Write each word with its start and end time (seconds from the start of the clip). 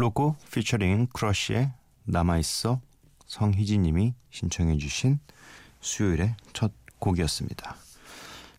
로고 0.00 0.34
피처링 0.50 1.08
크러쉬의 1.12 1.70
남아있어 2.04 2.80
성희진님이 3.26 4.14
신청해 4.30 4.78
주신 4.78 5.20
수요일의 5.82 6.36
첫 6.54 6.72
곡이었습니다. 6.98 7.76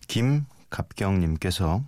김갑경님께서 0.08 1.84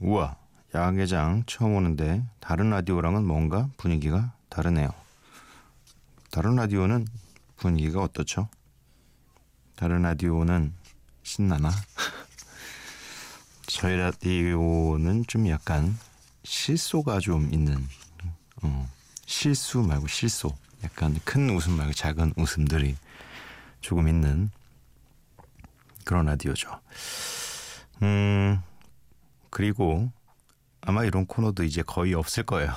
우와 0.00 0.36
야외장 0.74 1.42
처음 1.46 1.76
오는데 1.76 2.22
다른 2.40 2.68
라디오랑은 2.68 3.24
뭔가 3.24 3.70
분위기가 3.78 4.34
다르네요. 4.50 4.90
다른 6.30 6.56
라디오는 6.56 7.06
분위기가 7.56 8.02
어떻죠? 8.02 8.48
다른 9.74 10.02
라디오는 10.02 10.74
신나나? 11.22 11.70
저희 13.68 13.96
라디오는 13.96 15.24
좀 15.28 15.48
약간 15.48 15.96
실소가 16.44 17.20
좀 17.20 17.52
있는 17.54 17.88
어, 18.62 18.88
실수 19.26 19.80
말고 19.80 20.06
실소. 20.08 20.56
약간 20.84 21.18
큰 21.24 21.50
웃음 21.50 21.76
말고 21.76 21.92
작은 21.92 22.34
웃음들이 22.36 22.96
조금 23.80 24.08
있는 24.08 24.50
그런 26.04 26.26
라디오죠. 26.26 26.80
음, 28.02 28.60
그리고 29.50 30.10
아마 30.80 31.04
이런 31.04 31.26
코너도 31.26 31.62
이제 31.62 31.82
거의 31.82 32.14
없을 32.14 32.42
거예요. 32.42 32.72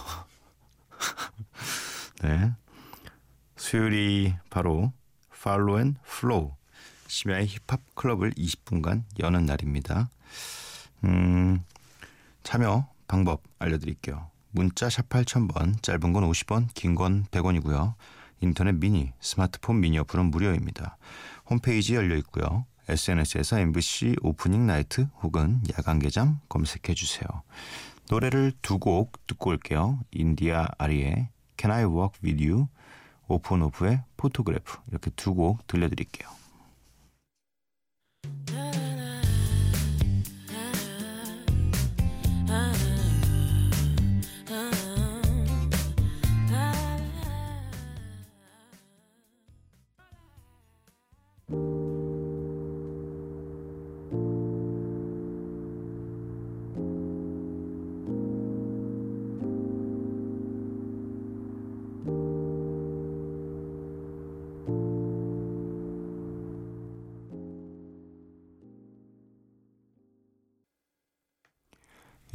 네. 2.22 2.54
수요일이 3.56 4.36
바로 4.50 4.94
Follow 5.46 5.80
and 5.80 5.96
Flow 6.04 6.56
심야의 7.08 7.46
힙합 7.46 7.80
클럽을 7.94 8.32
20분간 8.32 9.04
여는 9.20 9.46
날입니다. 9.46 10.10
음, 11.04 11.64
참여 12.42 12.90
방법 13.08 13.44
알려드릴게요. 13.60 14.32
문자 14.56 14.90
샵 14.90 15.10
8000번, 15.10 15.84
짧은 15.84 16.14
건 16.14 16.24
50원, 16.32 16.70
긴 16.74 16.96
건 16.96 17.26
100원이고요. 17.26 17.94
인터넷 18.40 18.72
미니, 18.76 19.12
스마트폰 19.20 19.82
미니 19.82 20.00
어플은 20.00 20.32
무료입니다. 20.32 20.98
홈페이지 21.50 21.94
열려 21.94 22.16
있고요. 22.20 22.66
SNS에서 22.88 23.60
MBC 23.60 24.16
Opening 24.22 24.66
Night 24.66 25.10
혹은 25.22 25.62
야간 25.78 26.00
개장 26.00 26.40
검색해 26.48 26.94
주세요. 26.94 27.28
노래를 28.10 28.54
두 28.62 28.80
곡 28.80 29.28
듣고 29.28 29.50
올게요. 29.50 30.00
인디아 30.12 30.70
아리의 30.78 31.28
Can 31.58 31.72
I 31.76 31.84
Walk 31.84 32.20
With 32.24 32.42
You, 32.48 32.68
offonoff의 33.28 34.04
photograph 34.16 34.78
이렇게 34.90 35.12
두 35.18 35.34
곡 35.36 35.68
들려드릴게요. 35.68 36.30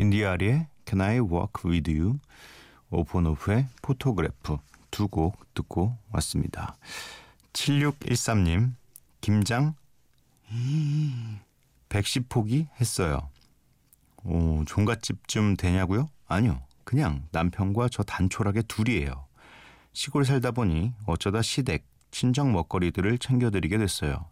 인디아 0.00 0.34
아리의 0.34 0.66
Can 0.87 1.00
I 1.03 1.19
Walk 1.21 1.62
With 1.71 1.91
You, 1.93 2.19
offonoff의 2.91 3.66
photograph 3.82 4.56
두 4.91 5.09
곡 5.09 5.55
듣고 5.55 5.97
왔습니다. 6.12 6.77
7613님, 7.53 8.72
김장 9.21 9.75
110포기 11.91 12.69
했어요. 12.81 13.28
오, 14.25 14.65
종갓집쯤 14.65 15.56
되냐고요? 15.56 16.09
아니요. 16.27 16.62
그냥 16.84 17.27
남편과 17.31 17.89
저 17.91 18.03
단촐하게 18.03 18.62
둘이에요. 18.62 19.27
시골 19.93 20.25
살다 20.25 20.50
보니 20.53 20.93
어쩌다 21.06 21.43
시댁, 21.43 21.84
친정 22.10 22.53
먹거리들을 22.53 23.19
챙겨드리게 23.19 23.78
됐어요. 23.78 24.27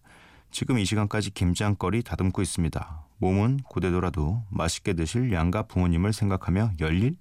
지금 0.51 0.78
이 0.78 0.84
시간까지 0.84 1.31
김장거리 1.31 2.03
다듬고 2.03 2.41
있습니다. 2.43 3.08
몸은 3.19 3.59
고되더라도 3.65 4.45
맛있게 4.51 4.95
드실 4.95 5.33
양가 5.33 5.65
부모님을 5.65 6.12
생각하며 6.12 6.73
열일? 6.81 7.17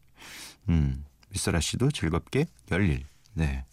음, 0.69 1.05
미스라 1.29 1.59
씨도 1.59 1.91
즐겁게 1.91 2.45
열일. 2.71 3.05
네. 3.33 3.65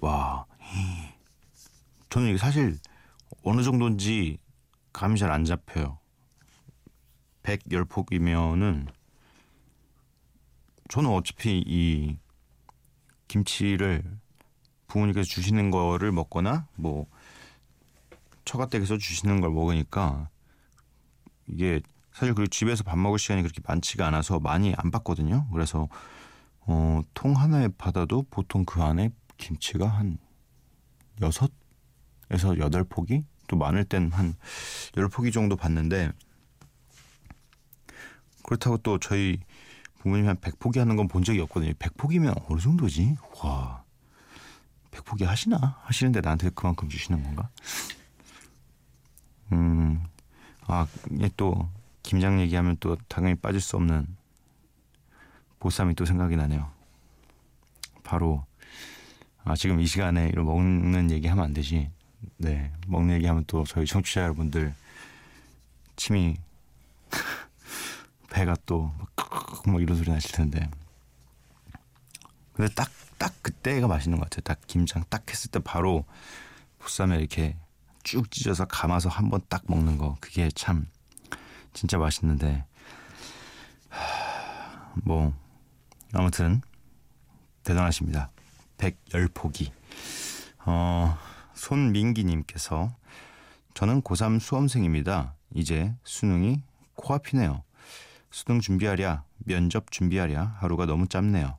와. 0.00 0.44
저는 2.10 2.28
이게 2.28 2.38
사실 2.38 2.78
어느 3.42 3.62
정도인지 3.62 4.38
감이 4.92 5.18
잘 5.18 5.30
안 5.30 5.44
잡혀요. 5.44 5.98
110폭이면은 7.42 8.86
저는 10.88 11.10
어차피 11.10 11.62
이 11.66 12.18
김치를 13.28 14.02
부모님께서 14.86 15.26
주시는 15.28 15.70
거를 15.70 16.12
먹거나 16.12 16.68
뭐 16.76 17.06
처가댁에서 18.44 18.98
주시는 18.98 19.40
걸 19.40 19.50
먹으니까 19.50 20.28
이게 21.46 21.80
사실 22.12 22.34
그리고 22.34 22.48
집에서 22.48 22.84
밥 22.84 22.96
먹을 22.98 23.18
시간이 23.18 23.42
그렇게 23.42 23.60
많지가 23.66 24.06
않아서 24.08 24.38
많이 24.40 24.74
안 24.76 24.90
받거든요. 24.90 25.48
그래서 25.52 25.88
어, 26.60 27.02
통 27.14 27.34
하나에 27.36 27.68
받아도 27.76 28.22
보통 28.30 28.64
그 28.64 28.82
안에 28.82 29.10
김치가 29.36 29.86
한 29.88 30.18
여섯 31.20 31.50
에서 32.30 32.56
여덟 32.58 32.84
포기 32.84 33.24
또 33.48 33.56
많을 33.56 33.84
땐 33.84 34.10
한 34.12 34.34
열 34.96 35.08
포기 35.08 35.30
정도 35.32 35.56
받는데 35.56 36.10
그렇다고 38.44 38.78
또 38.78 38.98
저희 38.98 39.38
부모님이 39.98 40.28
한 40.28 40.36
100포기 40.36 40.78
하는 40.78 40.96
건 40.96 41.08
본 41.08 41.22
적이 41.24 41.40
없거든요. 41.40 41.72
100포기면 41.74 42.44
어느 42.50 42.60
정도지? 42.60 43.16
와. 43.42 43.82
100포기 44.90 45.24
하시나? 45.24 45.78
하시는데 45.82 46.20
나한테 46.20 46.50
그만큼 46.54 46.88
주시는 46.88 47.22
건가? 47.22 47.48
음, 49.52 50.04
아, 50.66 50.86
또 51.36 51.68
김장 52.02 52.40
얘기하면 52.40 52.76
또 52.80 52.96
당연히 53.08 53.34
빠질 53.34 53.60
수 53.60 53.76
없는 53.76 54.06
보쌈이 55.58 55.94
또 55.94 56.04
생각이 56.04 56.36
나네요. 56.36 56.70
바로 58.02 58.44
아, 59.44 59.54
지금 59.56 59.80
이 59.80 59.86
시간에 59.86 60.28
이런 60.28 60.46
먹는 60.46 61.10
얘기하면 61.10 61.44
안 61.44 61.54
되지. 61.54 61.90
네, 62.38 62.72
먹는 62.86 63.16
얘기하면 63.16 63.44
또 63.46 63.64
저희 63.64 63.86
청취자 63.86 64.22
여러분들 64.22 64.74
침이 65.96 66.36
배가 68.30 68.56
또뭐 68.66 69.80
이런 69.80 69.96
소리 69.96 70.10
나실 70.10 70.32
텐데. 70.32 70.68
근데 72.54 72.72
딱 72.74 72.90
딱 73.24 73.42
그때가 73.42 73.88
맛있는 73.88 74.18
것 74.18 74.28
같아요. 74.28 74.42
딱 74.42 74.60
김장 74.66 75.02
딱 75.08 75.28
했을 75.30 75.50
때 75.50 75.58
바로 75.58 76.04
보쌈에 76.78 77.16
이렇게 77.16 77.56
쭉 78.04 78.30
찢어서 78.30 78.64
감아서 78.66 79.08
한 79.08 79.28
번 79.30 79.40
딱 79.48 79.62
먹는 79.66 79.98
거 79.98 80.16
그게 80.20 80.48
참 80.54 80.86
진짜 81.72 81.98
맛있는데 81.98 82.64
뭐 85.04 85.32
아무튼 86.12 86.60
대단하십니다. 87.64 88.30
110포기. 88.78 89.70
어, 90.66 91.16
손민기 91.54 92.24
님께서 92.24 92.94
저는 93.74 94.02
고3 94.02 94.38
수험생입니다. 94.40 95.34
이제 95.54 95.94
수능이 96.04 96.62
코앞이네요. 96.94 97.62
수능 98.30 98.60
준비하랴, 98.60 99.24
면접 99.38 99.90
준비하랴 99.90 100.56
하루가 100.60 100.86
너무 100.86 101.06
짧네요. 101.08 101.56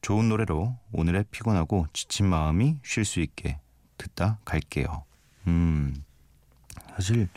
좋은 0.00 0.28
노래로 0.28 0.76
오늘의 0.92 1.24
피곤하고 1.30 1.86
지친 1.92 2.26
마음이 2.26 2.78
쉴 2.84 3.04
수 3.04 3.20
있게 3.20 3.60
듣다 3.98 4.38
갈게요. 4.44 5.04
음, 5.48 6.04
사실 6.94 7.28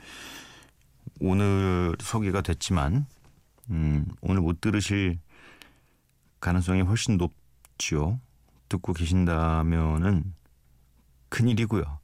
오늘 1.21 1.95
소개가 1.99 2.41
됐지만 2.41 3.05
음, 3.69 4.05
오늘 4.21 4.41
못 4.41 4.59
들으실 4.59 5.17
가능성이 6.41 6.81
훨씬 6.81 7.17
높지요. 7.17 8.19
듣고 8.67 8.93
계신다면은 8.93 10.33
큰일이고요. 11.29 11.99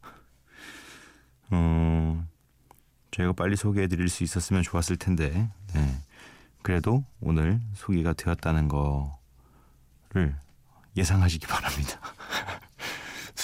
어, 1.49 2.27
저희가 3.11 3.33
빨리 3.33 3.55
소개해 3.55 3.87
드릴 3.87 4.09
수 4.09 4.23
있었으면 4.23 4.63
좋았을 4.63 4.97
텐데, 4.97 5.49
네. 5.73 6.01
그래도 6.61 7.05
오늘 7.21 7.61
소개가 7.73 8.13
되었다는 8.13 8.67
거를 8.67 10.35
예상하시기 10.95 11.47
바랍니다. 11.47 11.99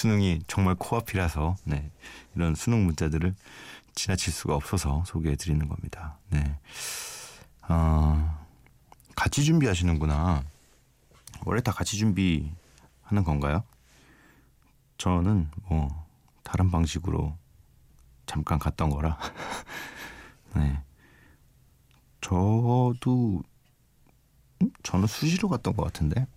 수능이 0.04 0.42
정말 0.48 0.76
코앞이라서, 0.76 1.56
네. 1.64 1.90
이런 2.36 2.56
수능 2.56 2.86
문자들을 2.86 3.34
지나칠 3.96 4.34
수가 4.34 4.54
없어서 4.54 5.02
소개해 5.06 5.38
드리는 5.38 5.66
겁니다. 5.70 6.18
네. 6.30 6.60
어, 7.70 8.46
같이 9.16 9.46
준비하시는구나. 9.46 10.44
원래 11.46 11.62
다 11.62 11.72
같이 11.72 11.98
준비하는 11.98 13.24
건가요? 13.24 13.64
저는 14.98 15.50
뭐 15.70 16.06
다른 16.44 16.70
방식으로 16.70 17.38
잠깐 18.26 18.60
갔던 18.60 18.90
거라. 18.90 19.18
네. 20.56 20.82
저도 22.20 23.42
음? 24.62 24.72
저는 24.84 25.08
수시로 25.08 25.48
갔던 25.48 25.78
것 25.78 25.84
같은데 25.86 26.28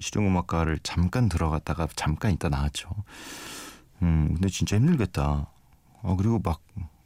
실용음악과를 0.00 0.80
잠깐 0.82 1.28
들어갔다가 1.28 1.86
잠깐 1.94 2.32
있다 2.32 2.48
나왔죠. 2.48 2.88
음 4.02 4.34
근데 4.34 4.48
진짜 4.48 4.76
힘들겠다. 4.76 5.46
아 6.02 6.16
그리고 6.16 6.40
막 6.42 6.60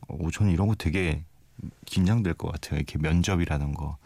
어, 0.09 0.31
저는 0.31 0.53
이런 0.53 0.69
거 0.69 0.75
되게 0.75 1.25
긴장될 1.87 2.35
것 2.35 2.53
같아요. 2.53 2.77
이렇게 2.77 2.99
면접이라는 2.99 3.75
거. 3.75 3.99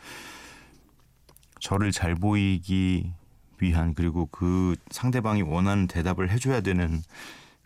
저를 1.61 1.93
잘 1.93 2.15
보이기 2.15 3.13
위한 3.61 3.95
그리고 3.95 4.27
그 4.27 4.77
상대방이 4.91 5.43
원하는 5.43 5.87
대답을 5.87 6.31
해줘야 6.31 6.61
되는 6.61 7.03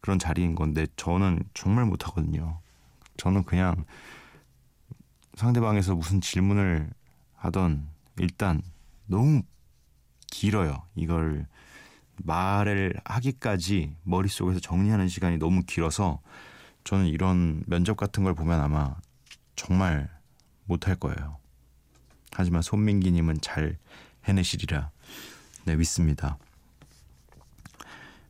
그런 0.00 0.18
자리인 0.18 0.54
건데 0.54 0.86
저는 0.96 1.42
정말 1.54 1.84
못하거든요. 1.84 2.58
저는 3.16 3.44
그냥 3.44 3.84
상대방에서 5.34 5.94
무슨 5.94 6.20
질문을 6.20 6.90
하던 7.36 7.86
일단 8.18 8.62
너무 9.06 9.42
길어요. 10.32 10.82
이걸 10.96 11.46
말을 12.16 12.94
하기까지 13.04 13.94
머릿속에서 14.02 14.58
정리하는 14.60 15.06
시간이 15.08 15.36
너무 15.36 15.62
길어서 15.62 16.20
저는 16.84 17.06
이런 17.06 17.62
면접 17.66 17.96
같은 17.96 18.24
걸 18.24 18.34
보면 18.34 18.60
아마 18.60 18.96
정말 19.54 20.08
못할 20.64 20.96
거예요. 20.96 21.36
하지만 22.32 22.62
손민기님은 22.62 23.42
잘 23.42 23.78
해내시리라 24.24 24.90
네 25.66 25.76
믿습니다. 25.76 26.38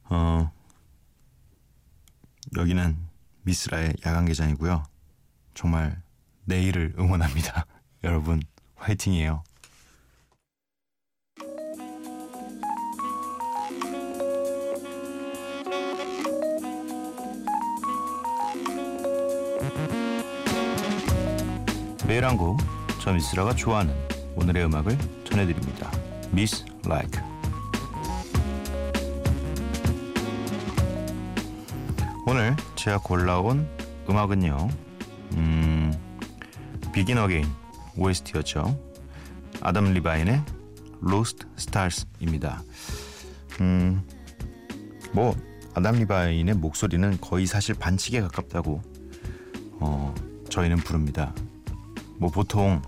어 0.04 0.50
여기는 2.56 2.96
미스라의 3.43 3.94
야간 4.04 4.26
개장이고요. 4.26 4.82
정말 5.54 6.02
내일을 6.46 6.94
응원합니다. 6.99 7.66
여러분 8.02 8.43
화이팅이에요. 8.75 9.44
매일 22.12 22.26
한 22.26 22.37
곡 22.37 22.59
저 23.00 23.11
미스라가 23.11 23.55
좋아하는 23.55 23.94
오늘의 24.37 24.67
음악을 24.67 24.99
전해드립니다. 25.25 25.91
Miss 26.31 26.62
Like. 26.85 27.19
오늘 32.26 32.55
제가 32.76 32.99
골라온 32.99 33.67
음악은요 34.11 34.69
음, 35.37 35.91
Begin 36.93 37.17
Again 37.17 37.50
OST였죠. 37.97 38.79
아담 39.62 39.94
리바인의 39.94 40.43
Lost 41.03 41.47
Stars입니다. 41.56 42.62
음, 43.62 44.06
뭐 45.12 45.35
아담 45.75 45.94
리바인의 45.94 46.56
목소리는 46.56 47.19
거의 47.23 47.47
사실 47.47 47.75
반칙에 47.75 48.20
가깝다고 48.20 48.82
어, 49.81 50.14
저희는 50.50 50.76
부릅니다 50.76 51.32
뭐 52.19 52.31
보통 52.31 52.82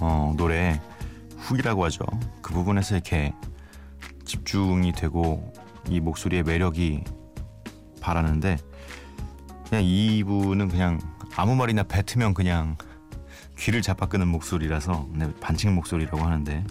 어, 0.00 0.34
노래 0.36 0.80
훅이라고 1.38 1.84
하죠. 1.84 2.04
그 2.40 2.52
부분에서 2.52 2.96
이렇게 2.96 3.32
집중이 4.24 4.92
되고 4.92 5.52
이 5.88 6.00
목소리의 6.00 6.42
매력이 6.42 7.04
바라는데 8.00 8.58
그냥 9.68 9.84
이분은 9.84 10.68
그냥 10.68 11.00
아무 11.36 11.56
말이나 11.56 11.82
뱉으면 11.84 12.34
그냥 12.34 12.76
귀를 13.58 13.82
잡아 13.82 14.06
끄는 14.06 14.28
목소리라서 14.28 15.08
네, 15.12 15.32
반칙 15.40 15.70
목소리라고 15.70 16.18
하는데 16.18 16.64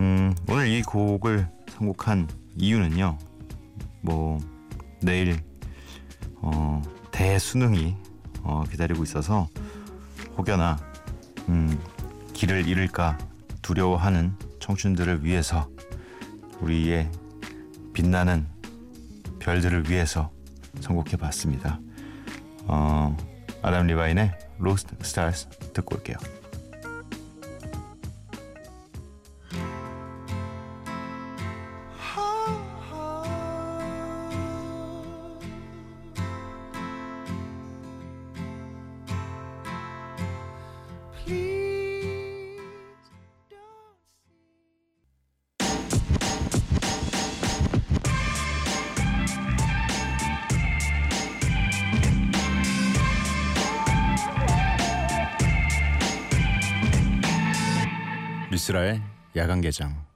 음, 0.00 0.34
오늘 0.48 0.68
이 0.68 0.82
곡을 0.82 1.48
선곡한 1.70 2.28
이유는요. 2.56 3.18
뭐 4.00 4.38
내일 5.00 5.40
어, 6.36 6.82
대수능이 7.10 7.96
어, 8.42 8.64
기다리고 8.70 9.02
있어서 9.02 9.48
혹여나 10.42 10.76
음, 11.48 11.80
길을 12.32 12.66
잃을까 12.66 13.16
두려워하는 13.62 14.34
청춘들을 14.58 15.24
위해서 15.24 15.68
우리의 16.60 17.08
빛나는 17.92 18.48
별들을 19.38 19.88
위해서 19.88 20.32
선곡해 20.80 21.16
봤습니다. 21.16 21.78
어, 22.64 23.16
아담 23.62 23.86
리바인의 23.86 24.32
Lost 24.58 24.96
Stars 25.02 25.48
듣고 25.72 25.96
올게요. 25.96 26.16
미스라의 58.62 59.02
야간 59.34 59.60
개장. 59.60 60.06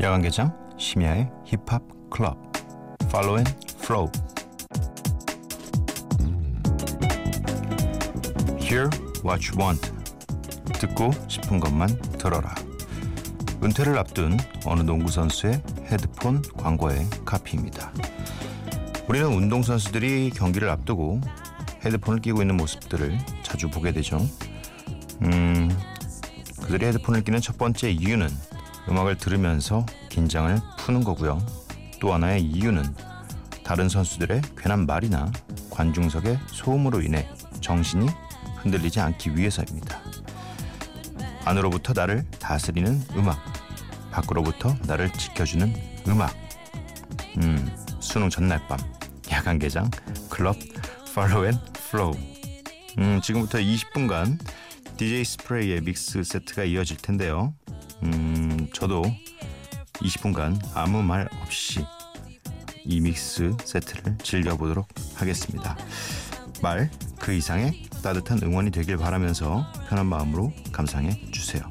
야간 0.00 0.22
개장 0.22 0.56
심야의 0.78 1.30
힙합 1.44 1.82
클럽. 2.08 2.38
Follow 3.04 3.36
and 3.36 3.66
Flow. 3.76 4.10
Hear 8.58 8.88
what 9.22 9.46
you 9.50 9.58
want. 9.58 9.92
듣고 10.80 11.10
싶은 11.28 11.60
것만 11.60 11.88
들어라. 12.18 12.54
은퇴를 13.62 13.98
앞둔 13.98 14.38
어느 14.64 14.80
농구 14.80 15.10
선수의 15.10 15.62
헤드폰 15.90 16.40
광고의 16.56 17.04
카피입니다. 17.26 17.92
우리는 19.08 19.26
운동선수들이 19.26 20.30
경기를 20.34 20.68
앞두고 20.68 21.22
헤드폰을 21.82 22.20
끼고 22.20 22.42
있는 22.42 22.58
모습들을 22.58 23.18
자주 23.42 23.70
보게 23.70 23.90
되죠. 23.92 24.18
음, 25.22 25.70
그들이 26.62 26.84
헤드폰을 26.86 27.24
끼는 27.24 27.40
첫 27.40 27.56
번째 27.56 27.90
이유는 27.90 28.28
음악을 28.88 29.16
들으면서 29.16 29.86
긴장을 30.10 30.54
푸는 30.78 31.04
거고요. 31.04 31.38
또 32.00 32.12
하나의 32.12 32.42
이유는 32.42 32.84
다른 33.64 33.88
선수들의 33.88 34.42
괜한 34.58 34.84
말이나 34.84 35.32
관중석의 35.70 36.38
소음으로 36.48 37.00
인해 37.00 37.28
정신이 37.62 38.06
흔들리지 38.58 39.00
않기 39.00 39.36
위해서입니다. 39.36 40.00
안으로부터 41.46 41.94
나를 41.94 42.26
다스리는 42.38 43.02
음악, 43.16 43.38
밖으로부터 44.10 44.76
나를 44.86 45.10
지켜주는 45.14 45.72
음악. 46.08 46.34
음, 47.38 47.74
수능 48.00 48.28
전날 48.28 48.60
밤. 48.68 48.78
야간 49.38 49.58
개장 49.58 49.88
클럽 50.28 50.56
Follow 51.14 51.46
and 51.46 51.54
Flow 51.90 52.12
음, 52.98 53.20
지금부터 53.22 53.58
20분간 53.58 54.38
DJ 54.96 55.24
스프레이의 55.24 55.80
mix 55.82 56.24
set가 56.24 56.64
이어질 56.64 56.96
텐데요. 56.96 57.54
음, 58.02 58.68
저도 58.74 59.04
20분간 59.94 60.58
아무 60.74 61.02
말 61.02 61.28
없이 61.40 61.84
이 62.84 63.00
mix 63.00 63.56
set를 63.64 64.18
즐겨보도록 64.18 64.88
하겠습니다. 65.14 65.76
말 66.60 66.90
그 67.28 67.34
이상의 67.34 67.82
따뜻한 68.02 68.40
응원이 68.42 68.70
되길 68.70 68.96
바라면서 68.96 69.70
편한 69.88 70.06
마음으로 70.06 70.50
감상해 70.72 71.30
주세요. 71.30 71.62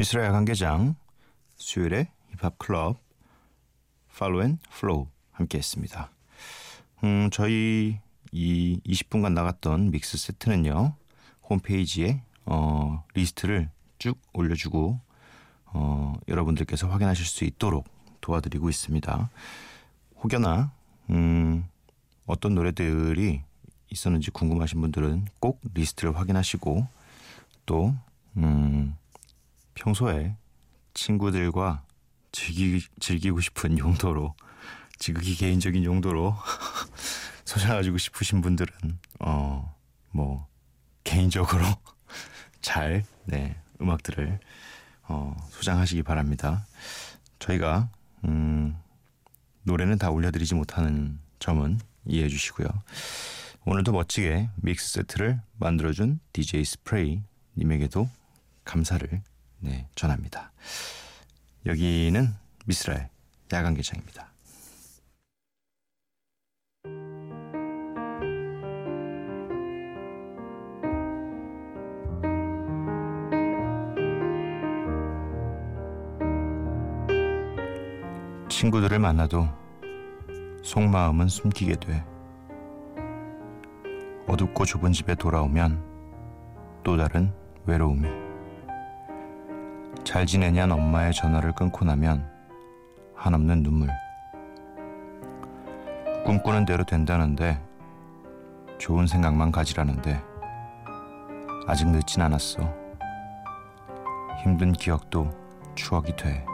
미쓰라 0.00 0.24
야간개장 0.24 0.94
수요일에 1.58 2.08
힙합 2.30 2.56
클럽 2.56 2.96
Follow 4.16 4.42
and 4.42 4.58
Flow 4.70 5.08
함께 5.30 5.58
했습니다. 5.58 6.08
음, 7.04 7.28
저희 7.30 8.00
이 8.32 8.80
20분간 8.86 9.34
나갔던 9.34 9.90
mix 9.90 10.16
set는요. 10.16 10.94
홈페이지에 11.50 12.22
어, 12.46 13.04
리스트를 13.12 13.68
쭉 13.98 14.18
올려주고 14.32 14.98
어, 15.66 16.14
여러분들께서 16.28 16.88
확인하실 16.88 17.26
수 17.26 17.44
있도록 17.44 17.86
도와드리고 18.22 18.70
있습니다. 18.70 19.28
혹여나 20.22 20.72
음, 21.10 21.68
어떤 22.24 22.54
노래들이 22.54 23.42
있었는지 23.90 24.30
궁금하신 24.30 24.80
분들은 24.80 25.26
꼭 25.40 25.60
리스트를 25.74 26.16
확인하시고 26.16 26.88
또 27.66 27.94
음, 28.38 28.96
평소에 29.74 30.36
친구들과 30.94 31.84
즐기, 32.32 32.86
즐기고 33.00 33.40
싶은 33.40 33.78
용도로 33.78 34.34
지극히 34.98 35.34
개인적인 35.34 35.84
용도로 35.84 36.36
소장하시고 37.44 37.98
싶으신 37.98 38.40
분들은 38.40 38.68
어 39.20 39.80
뭐 40.12 40.46
개인적으로 41.04 41.64
잘 42.60 43.04
네, 43.24 43.56
음악들을 43.80 44.38
어, 45.08 45.36
소장하시기 45.50 46.02
바랍니다. 46.02 46.66
저희가 47.38 47.88
음, 48.24 48.76
노래는 49.62 49.98
다 49.98 50.10
올려드리지 50.10 50.54
못하는 50.54 51.18
점은 51.38 51.80
이해해 52.04 52.28
주시고요. 52.28 52.68
오늘도 53.64 53.92
멋지게 53.92 54.50
믹스 54.56 54.92
세트를 54.92 55.40
만들어준 55.58 56.20
DJ 56.32 56.64
스프레이 56.64 57.22
님에게도 57.56 58.08
감사를 58.64 59.22
네, 59.60 59.86
전합니다. 59.94 60.52
여기는 61.66 62.28
미스라의 62.66 63.08
야간 63.52 63.74
개장입니다. 63.74 64.30
친구들을 78.48 78.98
만나도 78.98 79.48
속마음은 80.62 81.28
숨기게 81.28 81.76
돼. 81.76 82.04
어둡고 84.26 84.64
좁은 84.64 84.92
집에 84.92 85.14
돌아오면 85.14 85.82
또 86.84 86.96
다른 86.96 87.32
외로움이. 87.64 88.29
잘 90.10 90.26
지내냔 90.26 90.72
엄마의 90.72 91.12
전화를 91.12 91.52
끊고 91.52 91.84
나면 91.84 92.28
한없는 93.14 93.62
눈물. 93.62 93.90
꿈꾸는 96.24 96.64
대로 96.64 96.82
된다는데 96.82 97.62
좋은 98.78 99.06
생각만 99.06 99.52
가지라는데 99.52 100.20
아직 101.68 101.86
늦진 101.86 102.22
않았어. 102.22 102.74
힘든 104.42 104.72
기억도 104.72 105.30
추억이 105.76 106.16
돼. 106.16 106.44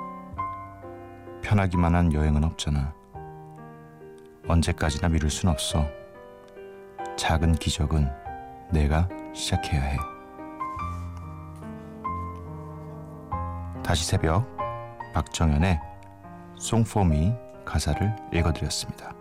편하기만 1.40 1.94
한 1.94 2.12
여행은 2.12 2.44
없잖아. 2.44 2.92
언제까지나 4.46 5.08
미룰 5.08 5.30
순 5.30 5.48
없어. 5.48 5.86
작은 7.16 7.54
기적은 7.54 8.06
내가 8.70 9.08
시작해야 9.32 9.80
해. 9.80 10.15
다시 13.86 14.04
새벽 14.04 14.44
박정현의 15.14 15.80
송포미 16.58 17.32
가사를 17.64 18.16
읽어드렸습니다. 18.32 19.15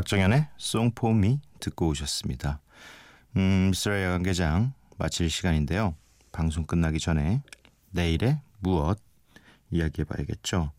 박정현의 0.00 0.46
송포미 0.56 1.40
듣고 1.60 1.88
오셨습니다. 1.88 2.58
음, 3.36 3.68
미스라 3.70 4.02
야간개장 4.02 4.72
마칠 4.96 5.28
시간인데요. 5.28 5.94
방송 6.32 6.64
끝나기 6.64 6.98
전에 6.98 7.42
내일의 7.90 8.40
무엇 8.60 8.98
이야기해 9.70 10.06
봐야겠죠. 10.06 10.72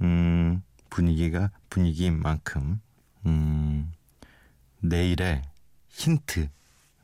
음, 0.00 0.64
분위기가 0.90 1.52
분위기인 1.70 2.18
만큼 2.20 2.80
음, 3.26 3.92
내일의 4.80 5.42
힌트, 5.90 6.48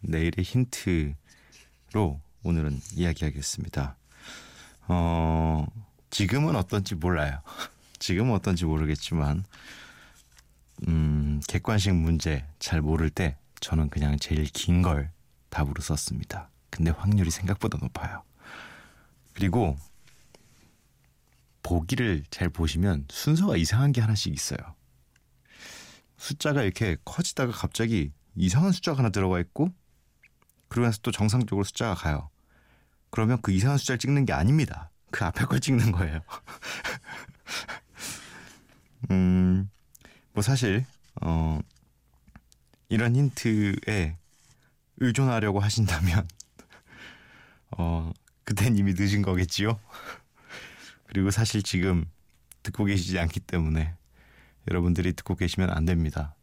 내일의 0.01 0.45
힌트로 0.45 2.21
오늘은 2.43 2.81
이야기하겠습니다. 2.97 3.97
어, 4.89 5.67
지금은 6.11 6.57
어떤지 6.57 6.97
몰라요. 6.97 7.43
지금은 8.01 8.35
어떤지 8.35 8.65
모르겠지만 8.65 9.45
음, 10.89 11.41
객관식 11.49 11.95
문제 11.95 12.47
잘 12.59 12.81
모를 12.81 13.11
때 13.11 13.37
저는 13.61 13.89
그냥 13.91 14.19
제일 14.19 14.45
긴 14.45 14.83
걸 14.83 15.11
답으로 15.49 15.81
썼습니다. 15.81 16.51
근데 16.71 16.91
확률이 16.91 17.31
생각보다 17.31 17.79
높아요. 17.81 18.23
그리고 19.35 19.77
보기를 21.63 22.25
잘 22.31 22.49
보시면 22.51 23.07
순서가 23.11 23.57
이상한 23.57 23.93
게 23.93 24.01
하나씩 24.01 24.33
있어요. 24.35 24.59
숫자가 26.19 26.63
이렇게 26.63 26.97
커지다가 27.05 27.53
갑자기 27.53 28.13
이상한 28.37 28.73
숫자가 28.73 28.99
하나 28.99 29.11
들어가 29.11 29.41
있고 29.41 29.73
그러면서 30.69 30.99
또 31.03 31.11
정상적으로 31.13 31.65
숫자가 31.65 31.95
가요. 31.95 32.31
그러면 33.11 33.41
그 33.43 33.53
이상한 33.53 33.79
숫자를 33.79 33.99
찍는 33.99 34.25
게 34.27 34.33
아닙니다. 34.33 34.91
그 35.11 35.25
앞에 35.25 35.45
걸 35.45 35.61
찍는 35.61 35.93
거예요. 35.93 36.21
음, 39.11 39.71
뭐 40.35 40.43
사실 40.43 40.85
어 41.23 41.61
이런 42.89 43.17
힌트에 43.17 44.17
의존하려고 44.99 45.61
하신다면 45.61 46.29
어 47.79 48.13
그땐 48.45 48.77
이미 48.77 48.95
늦은 48.97 49.23
거겠지요. 49.23 49.79
그리고 51.07 51.31
사실 51.31 51.63
지금 51.63 52.05
듣고 52.63 52.85
계시지 52.85 53.19
않기 53.19 53.41
때문에 53.41 53.95
여러분들이 54.69 55.13
듣고 55.15 55.37
계시면 55.37 55.71
안 55.71 55.85
됩니다. 55.85 56.35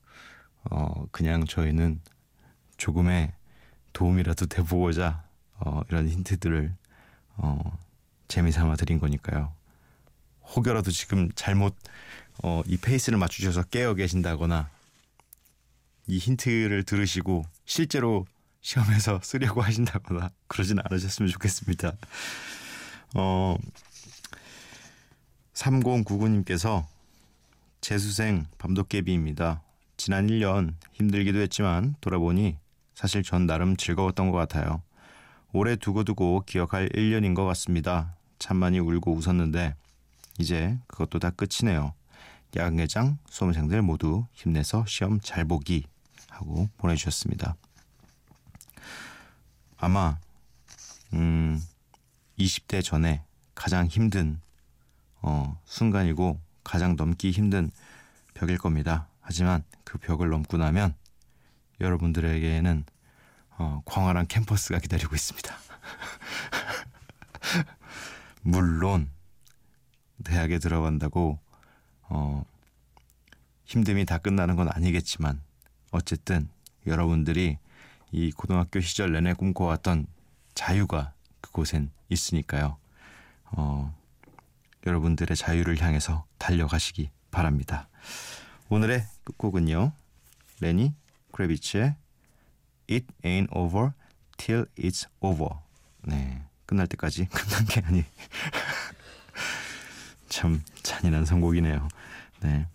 어 0.70 1.06
그냥 1.12 1.46
저희는 1.46 2.02
조금의 2.78 3.34
도움이라도 3.94 4.48
돼보고자 4.48 5.24
어, 5.60 5.82
이런 5.90 6.10
힌트들을 6.10 6.74
어, 7.38 7.80
재미삼아 8.28 8.76
드린 8.78 9.00
거니까요. 9.00 9.54
혹여라도 10.56 10.92
지금 10.92 11.30
잘못 11.36 11.76
어, 12.44 12.62
이 12.66 12.78
페이스를 12.78 13.18
맞추셔서 13.18 13.64
깨어 13.64 13.94
계신다거나 13.94 14.70
이 16.08 16.18
힌트를 16.18 16.84
들으시고 16.84 17.46
실제로 17.66 18.26
시험에서 18.62 19.20
쓰려고 19.24 19.62
하신다거나 19.62 20.30
그러진 20.48 20.80
않으셨으면 20.84 21.30
좋겠습니다. 21.32 21.94
어, 23.16 23.58
3099님께서 25.54 26.86
재수생 27.82 28.46
밤도깨비입니다. 28.58 29.62
지난 29.98 30.28
1년 30.28 30.76
힘들기도 30.94 31.40
했지만 31.40 31.96
돌아보니 32.02 32.58
사실 32.96 33.24
전 33.24 33.46
나름 33.46 33.76
즐거웠던 33.76 34.32
것 34.32 34.38
같아요. 34.38 34.82
오래 35.54 35.76
두고두고 35.76 36.44
기억할 36.46 36.90
1년인 36.90 37.36
것 37.36 37.46
같습니다. 37.46 38.16
참 38.40 38.58
많이 38.58 38.80
울고 38.80 39.14
웃었는데 39.14 39.76
이제 40.40 40.78
그것도 40.88 41.20
다 41.20 41.32
끝이네요. 41.32 41.94
야간개장 42.56 43.18
수험생들 43.30 43.82
모두 43.82 44.26
힘내서 44.34 44.86
시험 44.86 45.20
잘 45.22 45.46
보기 45.46 45.86
하고 46.30 46.70
보내주셨습니다. 46.78 47.56
아마 49.78 50.20
음 51.14 51.62
20대 52.38 52.84
전에 52.84 53.24
가장 53.56 53.88
힘든 53.88 54.40
어, 55.22 55.60
순간이고 55.66 56.40
가장 56.64 56.96
넘기 56.96 57.32
힘든 57.32 57.72
벽일 58.34 58.58
겁니다. 58.58 59.08
하지만 59.20 59.64
그 59.84 59.98
벽을 59.98 60.30
넘고 60.30 60.58
나면 60.58 60.96
여러분들에게는 61.80 62.86
어, 63.58 63.82
광활한 63.86 64.28
캠퍼스가 64.28 64.80
기다리고 64.80 65.16
있습니다. 65.16 65.52
물론 68.42 69.10
대학에 70.24 70.60
들어간다고 70.60 71.40
어, 72.04 72.44
힘듦이 73.66 74.06
다 74.06 74.18
끝나는 74.18 74.56
건 74.56 74.70
아니겠지만 74.72 75.42
어쨌든 75.92 76.50
여러분들이 76.88 77.58
이 78.12 78.32
고등학교 78.32 78.82
시절 78.82 79.14
내내 79.14 79.34
꿈꿔왔던 79.34 80.08
자유가 80.54 81.14
그곳엔 81.40 81.92
있으니까요. 82.10 82.78
어, 83.46 83.96
여러분들의 84.86 85.36
자유를 85.38 85.82
향해서 85.82 86.26
달려가시기 86.38 87.12
바랍니다. 87.30 87.88
오늘의 88.70 89.06
끝곡은요. 89.24 89.94
레니 90.60 90.94
크레비츠의 91.32 91.96
It 92.90 93.08
Ain't 93.24 93.48
Over 93.52 93.92
Till 94.38 94.66
It's 94.78 95.08
Over. 95.22 95.56
네, 96.04 96.44
끝날 96.66 96.88
때까지 96.88 97.26
끝난 97.32 97.66
게 97.66 97.82
아니. 97.82 98.04
참 100.32 100.64
잔인한 100.82 101.26
선곡이네요. 101.26 101.90
네. 102.40 102.66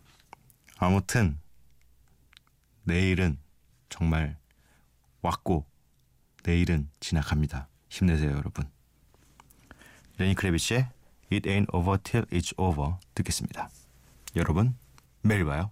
아무튼 0.77 1.39
내일은 2.85 3.39
정말 3.89 4.37
왔고 5.23 5.65
내일은 6.45 6.91
지나갑니다. 7.01 7.69
힘내세요, 7.89 8.33
여러분. 8.33 8.71
레니 10.19 10.35
크레비치의 10.35 10.91
It 11.33 11.49
Ain't 11.49 11.75
Over 11.75 11.99
Till 12.03 12.27
It's 12.27 12.53
Over 12.59 12.97
듣겠습니다. 13.15 13.71
여러분, 14.37 14.77
매일 15.23 15.47
봐요. 15.47 15.71